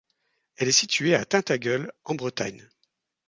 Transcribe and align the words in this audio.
Elle 0.55 0.67
est 0.67 0.71
située 0.71 1.13
à 1.13 1.25
Tintagel 1.25 1.91
en 2.05 2.15
Bretagne. 2.15 2.67